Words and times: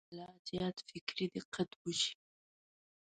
لا 0.17 0.27
زیات 0.47 0.77
فکري 0.89 1.25
دقت 1.37 1.69
وشي. 1.83 2.13